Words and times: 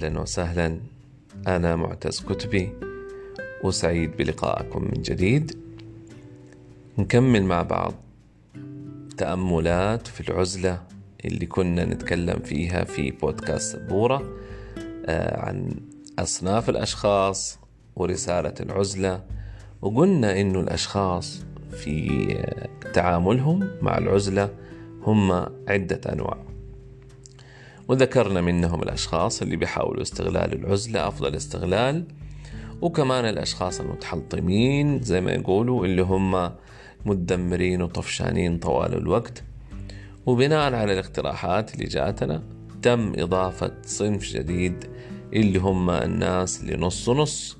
أهلا 0.00 0.20
وسهلا. 0.20 0.80
أنا 1.46 1.76
معتز 1.76 2.20
كتبي 2.20 2.72
وسعيد 3.64 4.16
بلقائكم 4.16 4.84
من 4.84 5.02
جديد. 5.02 5.58
نكمل 6.98 7.42
مع 7.44 7.62
بعض 7.62 7.94
تأملات 9.16 10.06
في 10.06 10.30
العزلة 10.30 10.82
اللي 11.24 11.46
كنا 11.46 11.84
نتكلم 11.84 12.38
فيها 12.38 12.84
في 12.84 13.10
بودكاست 13.10 13.76
سبورة 13.76 14.36
آه، 15.06 15.40
عن 15.40 15.70
أصناف 16.18 16.70
الأشخاص 16.70 17.58
ورسالة 17.96 18.54
العزلة. 18.60 19.22
وقلنا 19.82 20.40
إنه 20.40 20.60
الأشخاص 20.60 21.44
في 21.70 22.08
تعاملهم 22.94 23.68
مع 23.82 23.98
العزلة 23.98 24.50
هم 25.02 25.32
عدة 25.68 26.00
أنواع. 26.12 26.49
وذكرنا 27.90 28.40
منهم 28.40 28.82
الأشخاص 28.82 29.42
اللي 29.42 29.56
بيحاولوا 29.56 30.02
استغلال 30.02 30.52
العزلة 30.52 31.08
أفضل 31.08 31.36
استغلال 31.36 32.04
وكمان 32.80 33.24
الأشخاص 33.24 33.80
المتحلطمين 33.80 35.02
زي 35.02 35.20
ما 35.20 35.32
يقولوا 35.32 35.84
اللي 35.84 36.02
هم 36.02 36.50
متدمرين 37.04 37.82
وطفشانين 37.82 38.58
طوال 38.58 38.94
الوقت. 38.94 39.42
وبناء 40.26 40.74
على 40.74 40.92
الاقتراحات 40.92 41.74
اللي 41.74 41.84
جاتنا 41.84 42.42
تم 42.82 43.12
إضافة 43.18 43.72
صنف 43.82 44.24
جديد 44.24 44.84
اللي 45.32 45.58
هم 45.58 45.90
الناس 45.90 46.60
اللي 46.60 46.76
نص 46.76 47.08
نص 47.08 47.56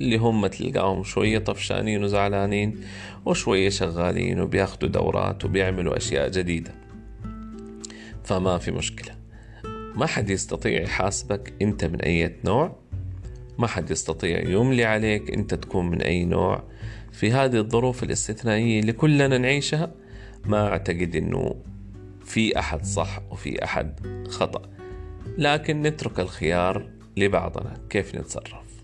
اللي 0.00 0.16
هم 0.16 0.46
تلقاهم 0.46 1.02
شوية 1.02 1.38
طفشانين 1.38 2.04
وزعلانين 2.04 2.80
وشوية 3.26 3.68
شغالين 3.68 4.40
وبياخدوا 4.40 4.88
دورات 4.88 5.44
وبيعملوا 5.44 5.96
أشياء 5.96 6.28
جديدة. 6.28 6.74
فما 8.24 8.58
في 8.58 8.70
مشكلة. 8.70 9.21
ما 9.96 10.06
حد 10.06 10.30
يستطيع 10.30 10.82
يحاسبك 10.82 11.52
أنت 11.62 11.84
من 11.84 12.00
أي 12.00 12.36
نوع. 12.44 12.76
ما 13.58 13.66
حد 13.66 13.90
يستطيع 13.90 14.48
يملي 14.48 14.84
عليك 14.84 15.30
أنت 15.30 15.54
تكون 15.54 15.90
من 15.90 16.02
أي 16.02 16.24
نوع. 16.24 16.62
في 17.12 17.32
هذه 17.32 17.56
الظروف 17.56 18.02
الاستثنائية 18.02 18.80
اللي 18.80 18.92
كلنا 18.92 19.38
نعيشها 19.38 19.94
ما 20.44 20.68
أعتقد 20.68 21.16
أنه 21.16 21.54
في 22.24 22.58
أحد 22.58 22.84
صح 22.84 23.20
وفي 23.30 23.64
أحد 23.64 24.00
خطأ. 24.28 24.62
لكن 25.38 25.82
نترك 25.82 26.20
الخيار 26.20 26.88
لبعضنا. 27.16 27.74
كيف 27.90 28.14
نتصرف؟ 28.14 28.82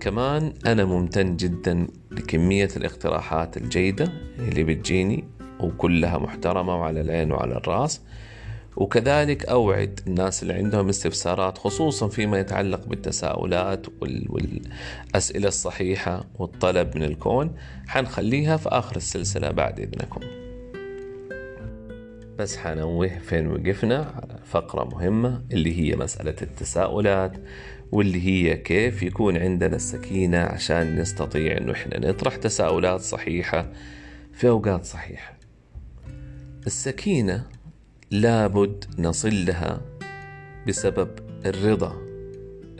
كمان 0.00 0.54
أنا 0.66 0.84
ممتن 0.84 1.36
جدا 1.36 1.86
لكمية 2.10 2.68
الاقتراحات 2.76 3.56
الجيدة 3.56 4.12
اللي 4.38 4.64
بتجيني 4.64 5.24
وكلها 5.60 6.18
محترمة 6.18 6.76
وعلى 6.80 7.00
العين 7.00 7.32
وعلى 7.32 7.56
الرأس. 7.56 8.00
وكذلك 8.76 9.46
أوعد 9.46 10.00
الناس 10.06 10.42
اللي 10.42 10.54
عندهم 10.54 10.88
استفسارات 10.88 11.58
خصوصا 11.58 12.08
فيما 12.08 12.40
يتعلق 12.40 12.86
بالتساؤلات 12.86 13.86
والأسئلة 14.28 15.48
الصحيحة 15.48 16.24
والطلب 16.38 16.96
من 16.96 17.02
الكون. 17.02 17.54
حنخليها 17.86 18.56
في 18.56 18.68
آخر 18.68 18.96
السلسلة 18.96 19.50
بعد 19.50 19.80
إذنكم. 19.80 20.20
بس 22.38 22.56
حنوه 22.56 23.18
فين 23.18 23.46
وقفنا؟ 23.46 23.96
على 23.96 24.38
فقرة 24.44 24.84
مهمة 24.84 25.42
اللي 25.52 25.80
هي 25.80 25.96
مسألة 25.96 26.36
التساؤلات 26.42 27.32
واللي 27.92 28.26
هي 28.26 28.56
كيف 28.56 29.02
يكون 29.02 29.36
عندنا 29.36 29.76
السكينة 29.76 30.38
عشان 30.38 30.96
نستطيع 30.96 31.56
إنه 31.56 31.72
إحنا 31.72 32.10
نطرح 32.10 32.36
تساؤلات 32.36 33.00
صحيحة 33.00 33.72
في 34.32 34.48
أوقات 34.48 34.84
صحيحة. 34.84 35.38
السكينة 36.66 37.46
لابد 38.12 38.84
نصل 38.98 39.46
لها 39.46 39.80
بسبب 40.68 41.08
الرضا. 41.46 41.96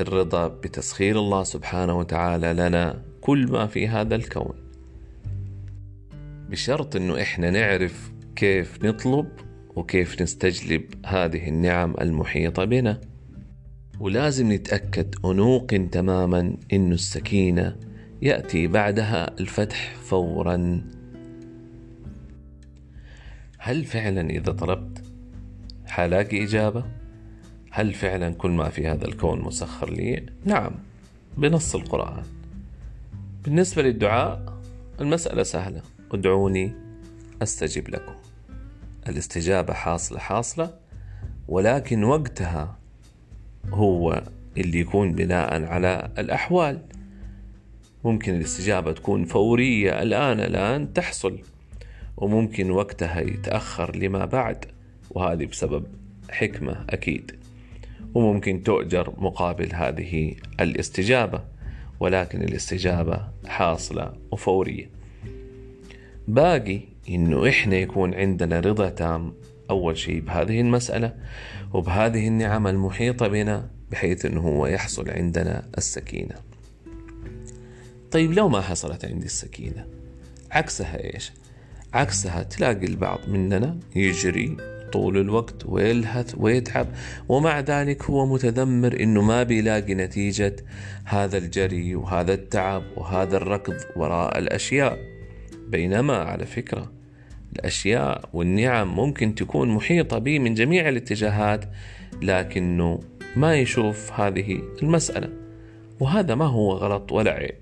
الرضا 0.00 0.48
بتسخير 0.48 1.18
الله 1.18 1.42
سبحانه 1.42 1.98
وتعالى 1.98 2.52
لنا 2.52 3.02
كل 3.20 3.46
ما 3.50 3.66
في 3.66 3.88
هذا 3.88 4.14
الكون. 4.14 4.54
بشرط 6.50 6.96
إنه 6.96 7.22
إحنا 7.22 7.50
نعرف 7.50 8.12
كيف 8.36 8.84
نطلب 8.84 9.28
وكيف 9.76 10.22
نستجلب 10.22 10.84
هذه 11.06 11.48
النعم 11.48 11.94
المحيطة 12.00 12.64
بنا. 12.64 13.00
ولازم 14.00 14.52
نتأكد 14.52 15.14
ونوقن 15.22 15.90
تماما 15.90 16.56
إنه 16.72 16.94
السكينة 16.94 17.76
يأتي 18.22 18.66
بعدها 18.66 19.40
الفتح 19.40 19.94
فورا. 19.94 20.82
هل 23.58 23.84
فعلا 23.84 24.30
إذا 24.30 24.52
طلبت 24.52 25.11
حلاقي 25.92 26.44
إجابة؟ 26.44 26.84
هل 27.70 27.94
فعلا 27.94 28.34
كل 28.34 28.50
ما 28.50 28.68
في 28.68 28.86
هذا 28.88 29.04
الكون 29.04 29.40
مسخر 29.40 29.90
لي؟ 29.90 30.26
نعم 30.44 30.72
بنص 31.36 31.74
القرآن. 31.74 32.22
بالنسبة 33.44 33.82
للدعاء 33.82 34.58
المسألة 35.00 35.42
سهلة. 35.42 35.82
ادعوني 36.12 36.74
أستجب 37.42 37.88
لكم. 37.88 38.14
الاستجابة 39.08 39.72
حاصلة 39.72 40.18
حاصلة 40.18 40.74
ولكن 41.48 42.04
وقتها 42.04 42.78
هو 43.70 44.22
اللي 44.56 44.78
يكون 44.78 45.12
بناء 45.14 45.64
على 45.64 46.10
الأحوال. 46.18 46.82
ممكن 48.04 48.34
الاستجابة 48.34 48.92
تكون 48.92 49.24
فورية 49.24 50.02
الآن 50.02 50.40
الآن 50.40 50.92
تحصل 50.92 51.38
وممكن 52.16 52.70
وقتها 52.70 53.20
يتأخر 53.20 53.96
لما 53.96 54.24
بعد. 54.24 54.81
وهذه 55.14 55.46
بسبب 55.46 55.84
حكمة 56.30 56.84
أكيد. 56.90 57.32
وممكن 58.14 58.62
تؤجر 58.62 59.14
مقابل 59.18 59.74
هذه 59.74 60.34
الاستجابة 60.60 61.44
ولكن 62.00 62.42
الاستجابة 62.42 63.28
حاصلة 63.46 64.12
وفورية. 64.30 64.90
باقي 66.28 66.80
إنه 67.08 67.48
إحنا 67.48 67.76
يكون 67.76 68.14
عندنا 68.14 68.60
رضا 68.60 68.88
تام 68.88 69.32
أول 69.70 69.98
شيء 69.98 70.20
بهذه 70.20 70.60
المسألة 70.60 71.14
وبهذه 71.72 72.28
النعم 72.28 72.66
المحيطة 72.66 73.28
بنا 73.28 73.70
بحيث 73.90 74.26
أنه 74.26 74.40
هو 74.40 74.66
يحصل 74.66 75.10
عندنا 75.10 75.68
السكينة. 75.78 76.34
طيب 78.10 78.32
لو 78.32 78.48
ما 78.48 78.60
حصلت 78.60 79.04
عندي 79.04 79.26
السكينة 79.26 79.86
عكسها 80.50 81.04
إيش؟ 81.04 81.32
عكسها 81.94 82.42
تلاقي 82.42 82.86
البعض 82.86 83.18
مننا 83.28 83.78
يجري 83.96 84.56
طول 84.92 85.18
الوقت 85.18 85.66
ويلهث 85.66 86.34
ويتعب 86.36 86.86
ومع 87.28 87.60
ذلك 87.60 88.02
هو 88.04 88.26
متذمر 88.26 89.00
إنه 89.00 89.22
ما 89.22 89.42
بيلاقي 89.42 89.94
نتيجة 89.94 90.56
هذا 91.04 91.38
الجري 91.38 91.94
وهذا 91.94 92.34
التعب 92.34 92.82
وهذا 92.96 93.36
الركض 93.36 93.76
وراء 93.96 94.38
الأشياء. 94.38 94.98
بينما 95.68 96.16
على 96.16 96.46
فكرة 96.46 96.92
الأشياء 97.52 98.28
والنعم 98.32 98.96
ممكن 98.96 99.34
تكون 99.34 99.68
محيطة 99.68 100.18
به 100.18 100.38
من 100.38 100.54
جميع 100.54 100.88
الاتجاهات 100.88 101.64
لكنه 102.22 103.00
ما 103.36 103.56
يشوف 103.56 104.20
هذه 104.20 104.62
المسألة 104.82 105.28
وهذا 106.00 106.34
ما 106.34 106.44
هو 106.46 106.72
غلط 106.72 107.12
ولا 107.12 107.30
عيب. 107.30 107.54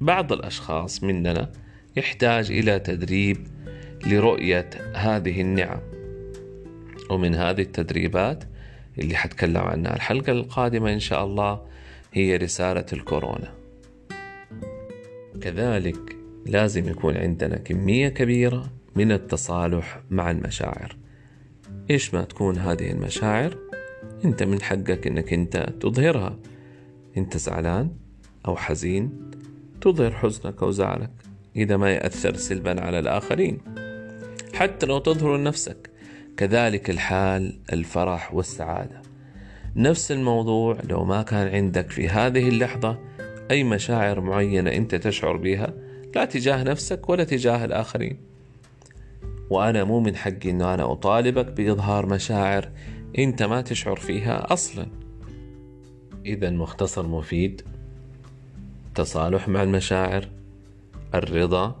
بعض 0.00 0.32
الأشخاص 0.32 1.02
مننا 1.02 1.50
يحتاج 1.96 2.50
إلى 2.50 2.78
تدريب 2.78 3.36
لرؤية 4.06 4.70
هذه 4.94 5.40
النعم. 5.40 5.93
ومن 7.10 7.34
هذه 7.34 7.60
التدريبات 7.60 8.44
اللي 8.98 9.16
حتكلم 9.16 9.62
عنها. 9.62 9.96
الحلقة 9.96 10.32
القادمة 10.32 10.92
إن 10.92 10.98
شاء 10.98 11.24
الله 11.24 11.60
هي 12.12 12.36
رسالة 12.36 12.86
الكورونا. 12.92 13.54
كذلك 15.40 16.16
لازم 16.46 16.88
يكون 16.88 17.16
عندنا 17.16 17.56
كمية 17.56 18.08
كبيرة 18.08 18.70
من 18.96 19.12
التصالح 19.12 20.00
مع 20.10 20.30
المشاعر. 20.30 20.96
إيش 21.90 22.14
ما 22.14 22.24
تكون 22.24 22.58
هذه 22.58 22.90
المشاعر 22.90 23.58
أنت 24.24 24.42
من 24.42 24.62
حقك 24.62 25.06
أنك 25.06 25.32
أنت 25.32 25.56
تظهرها. 25.80 26.38
أنت 27.16 27.36
زعلان 27.36 27.90
أو 28.46 28.56
حزين 28.56 29.30
تظهر 29.80 30.10
حزنك 30.10 30.62
أو 30.62 30.70
زعلك 30.70 31.10
إذا 31.56 31.76
ما 31.76 31.90
يأثر 31.90 32.36
سلبا 32.36 32.80
على 32.80 32.98
الآخرين. 32.98 33.58
حتى 34.54 34.86
لو 34.86 34.98
تظهر 34.98 35.36
لنفسك. 35.36 35.90
كذلك 36.36 36.90
الحال 36.90 37.58
الفرح 37.72 38.34
والسعادة. 38.34 39.02
نفس 39.76 40.12
الموضوع 40.12 40.78
لو 40.88 41.04
ما 41.04 41.22
كان 41.22 41.48
عندك 41.48 41.90
في 41.90 42.08
هذه 42.08 42.48
اللحظة 42.48 42.98
أي 43.50 43.64
مشاعر 43.64 44.20
معينة 44.20 44.70
أنت 44.70 44.94
تشعر 44.94 45.36
بها 45.36 45.74
لا 46.14 46.24
تجاه 46.24 46.62
نفسك 46.62 47.08
ولا 47.08 47.24
تجاه 47.24 47.64
الآخرين. 47.64 48.16
وأنا 49.50 49.84
مو 49.84 50.00
من 50.00 50.16
حقي 50.16 50.50
أنه 50.50 50.74
أنا 50.74 50.92
أطالبك 50.92 51.46
بإظهار 51.46 52.06
مشاعر 52.06 52.68
أنت 53.18 53.42
ما 53.42 53.60
تشعر 53.60 53.96
فيها 53.96 54.52
أصلا. 54.52 54.86
إذا 56.26 56.50
مختصر 56.50 57.06
مفيد 57.06 57.62
تصالح 58.94 59.48
مع 59.48 59.62
المشاعر 59.62 60.28
الرضا 61.14 61.80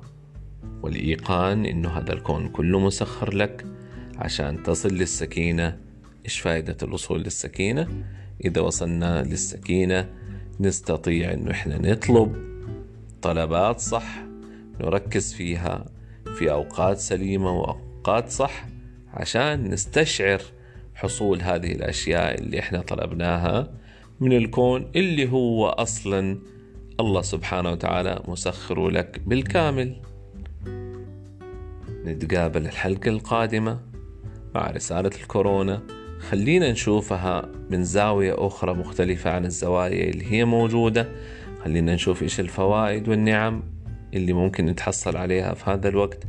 والإيقان 0.82 1.66
إنه 1.66 1.88
هذا 1.88 2.12
الكون 2.12 2.48
كله 2.48 2.80
مسخر 2.80 3.34
لك. 3.34 3.73
عشان 4.18 4.62
تصل 4.62 4.88
للسكينة. 4.88 5.78
إيش 6.24 6.40
فائدة 6.40 6.76
الوصول 6.82 7.22
للسكينة؟ 7.22 7.88
إذا 8.44 8.60
وصلنا 8.60 9.22
للسكينة 9.22 10.10
نستطيع 10.60 11.32
أنه 11.32 11.50
إحنا 11.50 11.78
نطلب 11.78 12.36
طلبات 13.22 13.80
صح 13.80 14.24
نركز 14.80 15.34
فيها 15.34 15.84
في 16.38 16.52
أوقات 16.52 16.98
سليمة 16.98 17.52
وأوقات 17.60 18.30
صح 18.30 18.66
عشان 19.14 19.70
نستشعر 19.70 20.42
حصول 20.94 21.42
هذه 21.42 21.72
الأشياء 21.72 22.40
اللي 22.40 22.58
إحنا 22.58 22.80
طلبناها 22.80 23.72
من 24.20 24.32
الكون 24.32 24.90
اللي 24.96 25.30
هو 25.30 25.68
أصلا 25.68 26.38
الله 27.00 27.22
سبحانه 27.22 27.72
وتعالى 27.72 28.22
مسخر 28.28 28.88
لك 28.88 29.20
بالكامل. 29.26 29.96
نتقابل 32.04 32.66
الحلقة 32.66 33.08
القادمة. 33.08 33.93
مع 34.54 34.70
رسالة 34.70 35.10
الكورونا 35.22 35.82
خلينا 36.30 36.72
نشوفها 36.72 37.48
من 37.70 37.84
زاوية 37.84 38.46
أخرى 38.46 38.74
مختلفة 38.74 39.30
عن 39.30 39.44
الزوايا 39.44 40.10
اللي 40.10 40.32
هي 40.32 40.44
موجودة. 40.44 41.08
خلينا 41.64 41.94
نشوف 41.94 42.22
إيش 42.22 42.40
الفوائد 42.40 43.08
والنعم 43.08 43.62
اللي 44.14 44.32
ممكن 44.32 44.66
نتحصل 44.66 45.16
عليها 45.16 45.54
في 45.54 45.70
هذا 45.70 45.88
الوقت. 45.88 46.24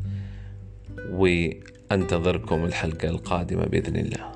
وأنتظركم 1.10 2.66
الحلقة 2.66 3.10
القادمة 3.10 3.66
بإذن 3.66 3.96
الله. 3.96 4.35